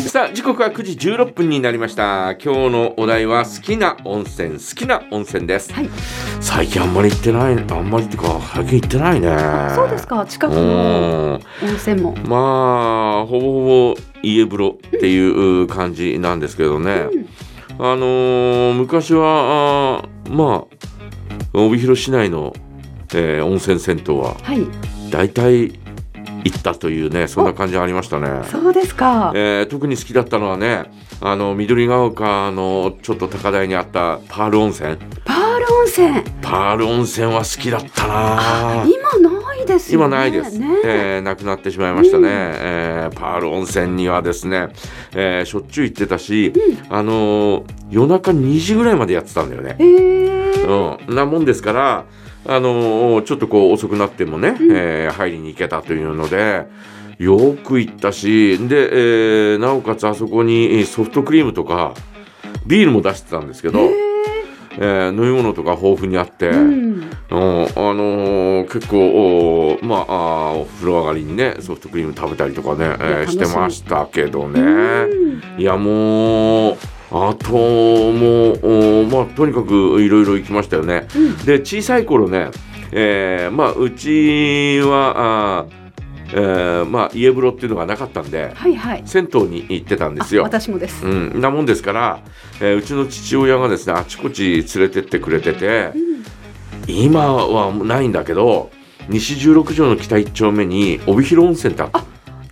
[0.00, 2.32] さあ時刻は9時16分になりました。
[2.32, 5.90] 今日のお題は好きな温泉好きな温泉です、はい。
[6.40, 9.28] 最近あんまり行ってないあんまりっていうか最近行ってないね。
[9.74, 10.24] そうですか。
[10.26, 11.68] 近くのうん。
[11.68, 12.14] 温泉も。
[12.26, 15.18] まあほぼほぼ家風呂ってい
[15.62, 17.08] う感じなんですけどね、
[17.78, 20.66] あのー昔はあーま
[21.54, 22.52] あ帯広市内の、
[23.14, 24.66] えー温泉銭湯ははい。
[25.10, 25.72] 大体
[26.44, 28.44] 行ったというねそんな感じがありましたね。
[28.50, 29.32] そうですか。
[29.34, 30.84] えー特に好きだったのはね
[31.20, 34.96] あの緑ヶ丘のちょっと高台にあったパール温泉。
[35.24, 36.22] パール温泉。
[36.42, 38.84] パール温泉は好きだったな。
[38.86, 40.06] 今ないですよね。
[40.06, 40.66] 今ないです、ね。
[40.84, 44.68] えーなくなってしまいましたね、えーパール温泉にはですね、
[45.14, 46.52] えーしょっちゅう行ってたし、
[46.90, 52.04] あのー夜中2時ぐらいまでやってたんだよね、えー、うん、なもんですから、
[52.46, 56.66] あのーちょっとこう遅くなってもね、えー入りに行けたというので
[57.18, 61.94] よく行ったしで、えーなおかつあそこにソフトクリームとか
[62.66, 66.84] ビールも出してたんですけど、えー飲み物とか豊富にあって、うん。
[66.90, 74.60] うんあのー結構おまあお風呂上がりにねソフトクリーム食べたりとかね、えー楽してましたけどね。
[74.60, 75.60] うん。
[75.60, 76.76] いやもう
[77.16, 81.06] あともうおまあとにかくいろいろ行きましたよね。
[81.14, 81.36] うん。
[81.44, 82.50] で小さい頃ね、
[82.90, 89.02] えーまあうちはあー、えーまあ家風呂っていうのがなかったんではいはい。
[89.06, 90.42] 銭湯に行ってたんですあよ。
[90.42, 92.18] 私もです、うん、なもんですから、
[92.60, 95.92] えーうちの父親がですねあちこち連れてってくれてて、
[96.88, 98.70] 今はないんだけど
[99.08, 102.04] 西十六条の北一丁目に帯広温泉ってあった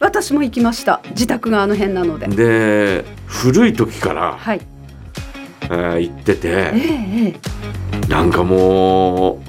[0.02, 1.00] 私も行きました。
[1.10, 2.26] 自宅があの辺なので。
[2.26, 4.60] で古い時から、はい。
[5.62, 6.72] えー行ってえてえ
[7.28, 8.08] え。
[8.08, 9.40] なんかも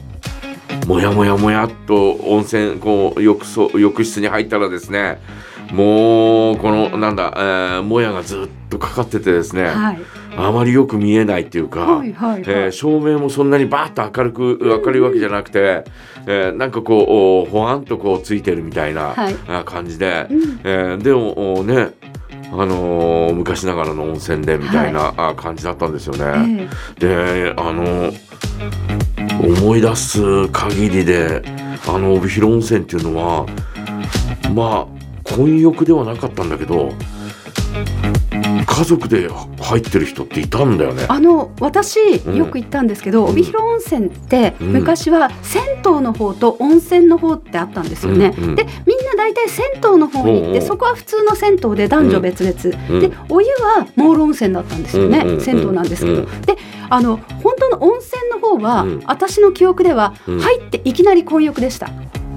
[0.84, 5.18] うもやもやもやっと温泉こう浴槽浴室に入ったらですね
[5.72, 10.00] もうこのなんだ、えーもやがずっとかかっててですね、えはい
[10.38, 15.84] あまりよく見えないっていうか、はいはいはい、えー照明もそんなにバーッと明るく明るいわけじゃなくて、
[16.26, 19.16] えーなんかこうおほわんとこうついてるみたいな、
[19.66, 20.60] 感じで、うん。
[20.64, 21.92] えーでもおね
[22.52, 26.68] あのー昔ながらの温泉でみたいな、あ感じだったんですよね。
[27.00, 27.00] え。
[27.00, 28.12] であの
[29.42, 31.42] 思い出す限りで
[31.88, 33.46] あの帯広温泉っていうのは
[34.54, 36.94] まあ混浴ではなかったんだけど
[38.74, 39.30] 家族で
[39.62, 41.06] 入ってる人っていたんだよね。
[41.08, 43.32] あの私うんよく行ったんですけど、うん。
[43.34, 44.68] 帯広温泉ってうん。
[44.74, 48.34] 昔は銭湯の方と温泉の方ってあったんですよね。
[48.36, 53.00] うんうんでみんな大体銭湯の方に行って、そこは普通の銭湯で男女別々、うん。
[53.00, 56.42] でお湯はモール温泉だったんですよね、うんうんうん銭湯なんですけど、うん。
[56.42, 56.58] で
[56.90, 59.04] あの本当の温泉の方は、うん。
[59.06, 60.40] 私の記憶ではうん。
[60.40, 61.90] 入っていきなり混浴でした。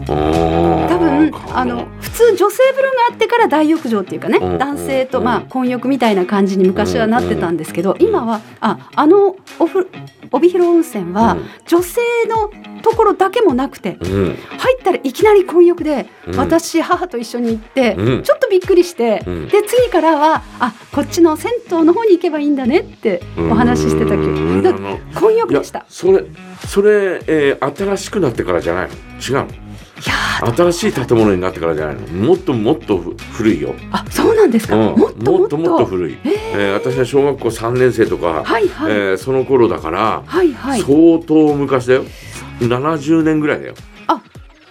[0.06, 4.58] 多多分あの普通女性風呂があってから大浴場っていうかね、うん。
[4.58, 5.24] 男性と、うん。
[5.24, 9.88] まあ、混浴みたいな感じに昔はなってたんですけど、今はああのおふ
[10.32, 11.46] 帯広温泉は、うん。
[11.66, 12.50] 女性の
[12.82, 14.36] ところだけもなくてうん。
[14.58, 16.36] 入ったらいきなり混浴で、うん。
[16.36, 18.22] 私母と一緒に行って、うん。
[18.22, 19.48] ちょっとびっくりして、うん。
[19.48, 24.22] で次からはあこっちの銭湯の方に行けばいいんだねってお話ししてたけど。
[25.20, 25.84] 混浴でした。
[25.88, 26.24] それ
[26.66, 28.94] それ、えー新しくなってからじゃないの？
[29.20, 29.65] 違うの？
[29.98, 32.02] 新しい建物になってからじゃないの？
[32.26, 32.98] もっともっと
[33.32, 35.56] 古いよ、あそうなんですか、うん、もっともっと？
[35.56, 36.72] もっと古い、えー。
[36.74, 40.82] 私は小学校3年生とか、はいはい、えーその頃だから、はいはい。
[40.82, 42.04] 相当昔だよ。
[42.60, 43.74] 70年ぐらいだよ。
[44.06, 44.20] あ。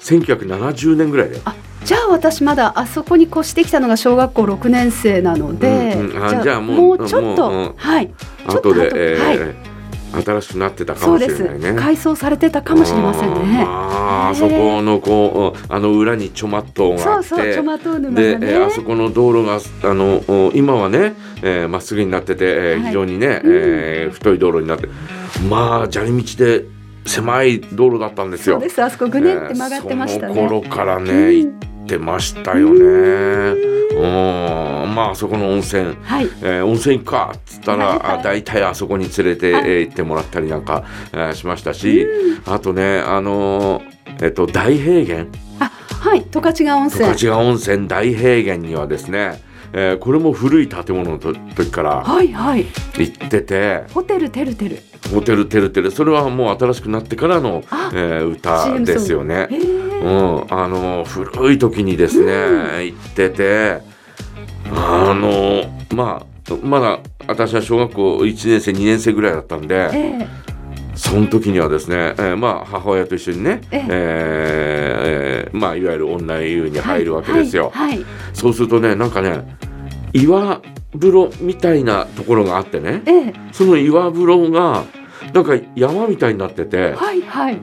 [0.01, 1.41] 1970年ぐらいだよ。
[1.45, 6.23] あじゃあ私まだあそこに越してきたのが小学校6年生なので、うんうん。
[6.23, 8.13] あじゃあもうちょっと、もううんはい
[8.47, 9.55] 後で、後えーはい
[10.21, 11.73] 新しくなってたかもしれないね。
[11.73, 13.63] 改装されてたかもしれませんね。
[13.67, 18.47] あそこのこうあの裏にチョマットがあそうってそうトマト沼で、がね。
[18.51, 19.59] えーあそこの道路が
[19.89, 22.87] あのお今はねえーま、っすぐになってて、えーはい。
[22.87, 23.51] 非常にね、うん。
[23.53, 24.87] えー太い道路になって。
[25.49, 26.65] まあ砂利道で
[27.05, 28.55] 狭い道路だったんですよ。
[28.55, 28.81] そうです。
[28.81, 31.31] あそこぐねって曲がってましたえーそね、の頃からね、うん。
[31.35, 31.53] 行
[31.85, 32.84] ってましたよね。
[33.96, 34.01] うん。
[34.96, 35.96] まああそこの温泉。
[36.03, 36.25] はい。
[36.41, 37.99] えー温泉行くかっつったら、はい。
[37.99, 40.84] はいあ大体あそこに連れて、行ってもらったりなんか、
[41.14, 42.05] えーしましたし、
[42.46, 45.28] あとねあのーえっと大平原。
[45.59, 46.26] あはい。
[46.32, 49.41] 十勝川温十泉勝川温泉大平原にはですね、
[49.73, 52.66] えーこれも古い建物のと時からはいはい。
[52.97, 53.84] 行ってて。
[53.93, 54.79] ホテルてるてる
[55.14, 57.91] ホテルてるてるそれはもう新しくなってからの、あ。
[57.93, 59.47] えー歌ですよね。
[60.05, 63.81] へうーん、あの古い時にですね、行ってて
[64.73, 65.63] あの
[65.96, 70.28] まあまだ私は小学校1年生2年生ぐらいだったんでええ。
[70.96, 73.79] その時にはですね、えーまあ母親と一緒にね、ええ。
[73.79, 77.72] えーえーまあいわゆる女湯に入るわけですよ。
[77.73, 78.05] はいはい。
[78.34, 79.57] そうするとねなんかね
[80.13, 80.61] 岩
[80.93, 83.34] 風呂みたいなところがあってねええ。
[83.52, 84.84] その岩風呂が
[85.34, 87.59] なんか山みたいになっててはいはい。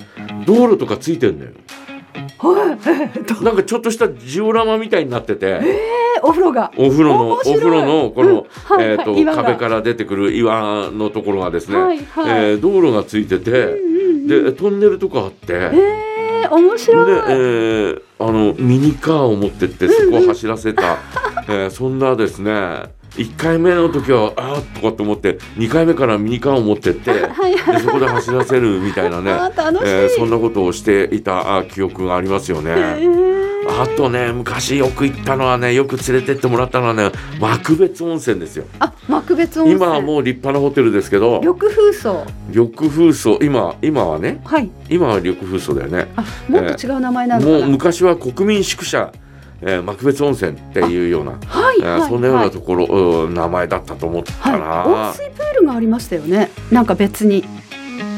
[0.46, 1.52] 道路とかついてんだよ
[3.42, 5.60] なんかちょっとしたジオラマみたいになってて。
[5.62, 5.92] え
[6.22, 6.72] お風呂が。
[6.76, 8.36] お風呂のお風呂のこの、うん。
[8.76, 9.44] はいえー、と岩が。
[9.44, 12.52] 壁から出てくる岩のところがですね、はいはい。
[12.52, 15.52] えー道路がついてて、うんうんでトンネルとかあって。
[15.52, 15.70] え
[16.44, 17.06] え面白い。
[17.06, 20.98] で、えーあのミニカーを持ってってそこを走らせた、
[21.48, 22.84] えーそんなですね
[23.16, 27.76] 1回目の時はあーとかって思って2回目からミニカーを持ってってはいはい。
[27.76, 29.30] でそこで走らせるみたいなね、
[29.84, 32.70] えーそんなことをしていたあ記憶がありますよね。
[32.74, 38.64] ええあとね昔よく行ったのはねよく連れてってもらったのはね幕別温泉ですよ。
[38.80, 39.80] あ幕別温泉。
[39.80, 42.26] 今はもう立派なホテルですけど緑風荘。
[42.48, 43.38] 緑風荘。
[43.40, 44.68] 今今はねはい。
[44.88, 46.08] 今は緑風荘だよね。
[46.16, 49.12] あもっと違う名前なのかな、もう昔は国民宿舎、
[49.62, 52.50] えー幕別温泉っていうような、えーはいはいそんなようはない。
[52.50, 56.50] ところ、うん名前だったと思ったな、はい、温水プールがありましたよね。
[56.70, 57.42] なんか別に。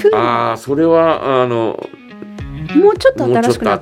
[0.01, 0.17] プール。
[0.17, 1.79] ああそれはあの
[2.75, 3.77] もうちょっと新しくな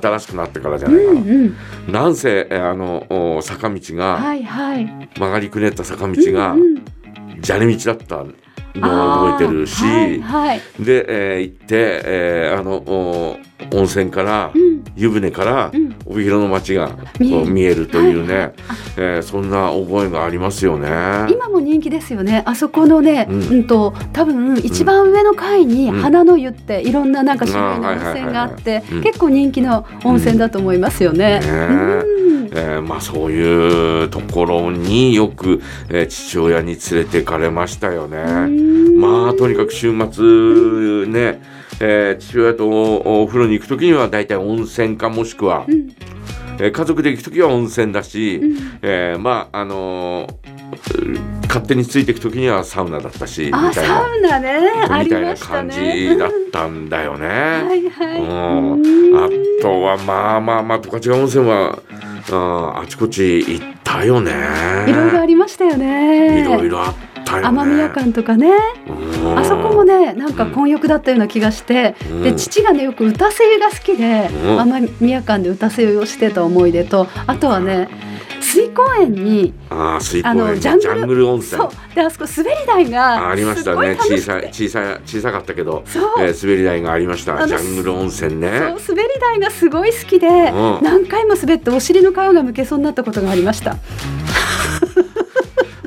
[0.45, 1.55] ってからじゃうないかな、んうん。
[1.91, 3.05] なんせえーあの
[3.37, 5.09] お坂道が、はいはい。
[5.15, 6.83] 曲がりくねった坂道が、うんうん。
[7.41, 8.25] 砂利道だった
[8.75, 10.61] のを覚えてるし、はいはい。
[10.79, 11.05] で、
[11.35, 13.37] えー行って、えーあのお
[13.71, 14.83] 温泉から、うん。
[14.95, 15.95] 湯船から、うん。
[16.05, 16.97] 帯広の街がこ
[17.45, 17.87] 見える。
[17.87, 18.53] というね、はい
[18.97, 20.87] えーそんな覚えがありますよね。
[21.31, 22.43] 今も人気ですよね。
[22.45, 26.01] あそこのね、ううんん、と多分一番上の階にうん。
[26.01, 29.01] 花の湯っていろんななんか種類のあ温泉があってうん。
[29.03, 31.39] 結構人気の温泉だと思いますよね。
[31.43, 31.49] うん。
[31.49, 31.55] ね
[32.07, 32.12] うん
[32.53, 38.17] えーまあそういうところによく、えー父親に連れて行かれましたよね。
[38.97, 40.23] まあとにかく週末
[41.07, 41.41] ね、
[41.79, 45.89] えー父親とおお風呂に行く時には大体温泉かもしくは、うん
[46.59, 54.59] えー家族で行く時は温泉だし、うんえーまああのー勝手についていく時にはサウナだったしみあたいなサウナね
[55.03, 55.73] みたいな感ね。
[56.09, 57.27] じだったんだよね。
[57.27, 58.21] はいはい。
[58.21, 59.29] うんうんあ
[59.61, 61.79] とはまあまあまあ十勝川温泉は、
[62.31, 64.31] うん、あちこち行ったよね。
[64.87, 66.41] いろいろありましたよね。
[66.41, 66.93] いろいろあっ
[67.25, 67.47] たよね。
[67.47, 68.51] 雨宮館とかね、
[68.87, 77.89] うんあそこもねなんか混浴だったような気がして、うんで父がねよく歌声が好きで、うん雨宮館で歌声をしてた思い出とあとはね
[78.53, 81.61] 水公園にああ水公あの園ねジジャングル温泉。
[81.61, 81.71] そう。
[81.95, 83.95] であそこ滑り台があありましたね。
[83.99, 86.03] 小さい小さい小さかったけど、そう。
[86.19, 87.47] えー滑り台がありました。
[87.47, 88.59] ジャングル温泉ね。
[88.59, 90.79] そう滑り台がすごい好きで、うん。
[90.83, 93.77] 何回も滑ってお尻の皮がむけそうになったことがありました。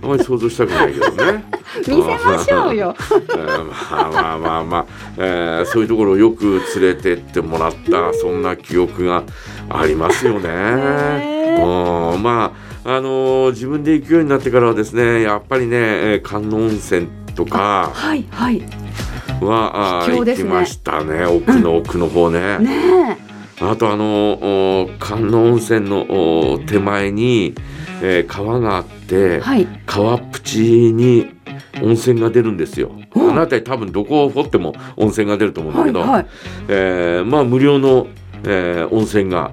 [0.03, 1.45] あまり想像したくないけどね。
[1.87, 2.95] 見せましょうよ。
[3.11, 4.87] え ーまあまあまあまあ、
[5.19, 9.23] えーそういうところをよく連れてってもらったそんな記憶が
[9.69, 11.36] ありますよね。
[11.57, 12.53] ねうんま
[12.85, 18.63] ああのー自分で行くようになってからはですねやっぱりね、えー観音温泉とかはいはい。
[19.41, 22.59] は、あー行きましたね奥の奥の方ね。
[22.59, 23.19] ね
[23.61, 24.33] あとあの
[24.85, 26.07] お観音温泉の
[26.53, 27.55] お手前に、
[28.03, 29.67] えー川があって、えはい。
[29.87, 30.61] 川っぷち
[30.93, 31.27] に
[31.83, 32.93] 温泉が出るんですよ。
[33.15, 33.35] あうん。
[33.35, 36.27] の辺り多分どこを掘っても温泉が出ると思うんだけど、はいはい。
[36.69, 38.07] えーまあ無料の、
[38.45, 39.53] えー温泉が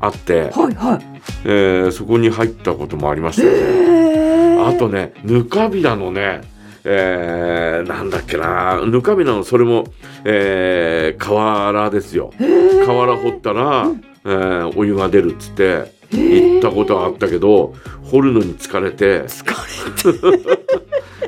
[0.00, 1.13] あって、はいはい
[1.44, 3.58] えーそこに入ったこともありましたよね。
[3.58, 4.66] へー。
[4.68, 6.40] あとねぬかびらのね、
[6.84, 8.84] えーなんだっけな。
[8.86, 9.84] ぬかびらのそれも、
[10.24, 12.32] えー河原ですよ。
[12.86, 13.88] 河原掘ったら、
[14.24, 19.24] えーお湯が出るっつって行ったことはあったけど掘るのに疲れて。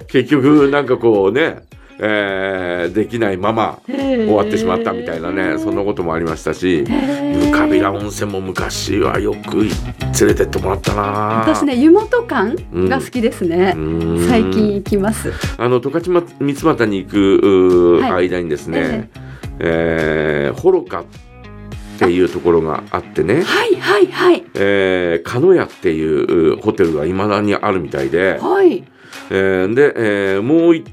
[0.09, 1.63] 結局なんかこうね、
[1.99, 11.03] えーできないまま終わってしまったみたいなねそんなこともありましたしぬかびら温泉も昔はよく連れてってもらったな。
[11.47, 12.57] 私ね湯本館
[12.89, 13.81] が好きですね、う
[14.15, 14.29] ん。
[14.29, 15.33] 最近行きます。
[15.59, 19.11] あの十勝ま三俣に行く間にですね、
[19.59, 21.05] えー、幌加っ
[21.99, 24.45] ていうところがあってね、はいはいはい。
[24.55, 28.85] えー、鹿屋っていううホテルがいまだにあるみたいで、はい。
[29.31, 30.85] えーで、えーもうい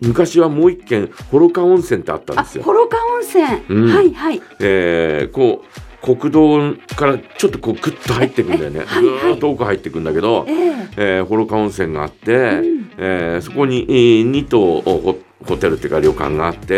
[0.00, 2.64] 昔はもう一軒幌加温泉ってあったんあですよ。
[2.64, 3.94] 幌加温泉、うん。
[3.94, 4.42] はいはい。
[4.60, 5.68] えーこう
[6.00, 8.84] 国道からちょっとこうグッと入ってくんだよね。
[8.84, 9.02] はいはい。
[9.02, 10.72] ぐーっと奥入ってくんだけど、ええ。
[10.96, 12.90] えー、幌加温泉があって、うん。
[12.98, 16.74] えーそこに、えー、2棟ホホテルっていうか旅館があって、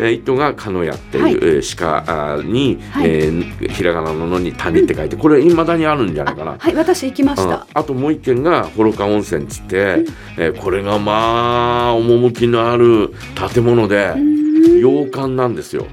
[0.00, 3.10] えー、1棟が鹿屋っていう、鹿に、はい。
[3.10, 6.56] えーひらがなの「の」に「谷」って書いてこれいまだにあるんじゃないかな。
[6.58, 10.04] はい私行きましあたあともう一軒が幌加温泉っつって、
[10.36, 13.12] えーこれがまあ趣のある
[13.52, 14.14] 建物で
[14.80, 15.86] 洋館なんですよ。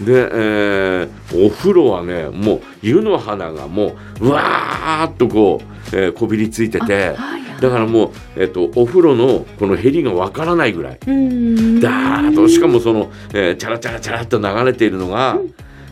[0.00, 5.60] で、えーお風呂はねもう湯の花がもううわーっとこ
[5.92, 10.98] う、えーこびりついてて、はいはいだからもう、えっと、お風呂のこの減りがわからないぐらい。
[11.06, 11.80] うん。
[11.80, 15.38] だーっとしかもその、えー、チャラチャラチャラっと流れているのが、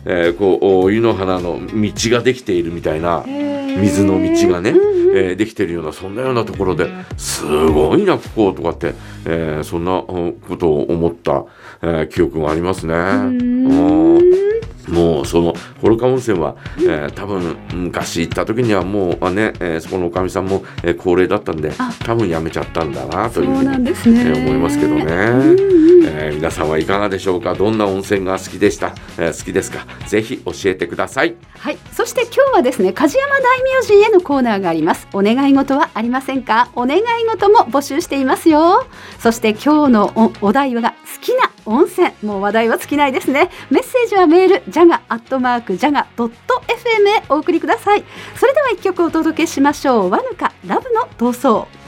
[0.05, 4.69] えーこうお湯の花の道ができているみたいな水の道がね、
[5.13, 8.93] えーできているようなそんなようなところですごいなこことかって、
[9.25, 11.45] えーそんなうんことを思った、
[11.81, 12.93] えー記憶がありますね。
[12.93, 14.58] うん
[14.89, 21.91] もうその幌加温泉は、えー多分昔行った時にはもうあね、えーそこのおかみさんも、えー高齢だったんであ。
[22.05, 27.55] 多分やめちゃったんだなとそいうふうにね、えー思いますけどね、うんえー皆さんはいかがでしょうか？
[27.55, 29.85] どんな温泉が好きでした、えー好きですか？
[30.07, 31.35] ぜひ教えてください。
[31.57, 35.07] はい、そして今日はですね梶山大名人へのコーナーがあります。
[35.13, 36.69] お願い事はありませんか？
[36.75, 38.85] お願い事も募集していますよ。
[39.19, 42.11] そして今日のおお題は好きな温泉。
[42.23, 43.49] もう話題は尽きないですね。
[43.69, 48.03] メッセージはメールジャガアットマークジャガドット FM へお送りください。
[48.35, 50.09] それでは一曲お届けしましょう。
[50.09, 51.67] ワヌカラブの闘争